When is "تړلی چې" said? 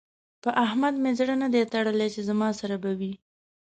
1.73-2.21